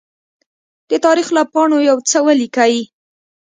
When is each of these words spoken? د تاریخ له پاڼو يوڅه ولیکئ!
د 0.89 0.91
تاریخ 1.05 1.27
له 1.37 1.43
پاڼو 1.53 1.77
يوڅه 1.89 2.19
ولیکئ! 2.27 2.75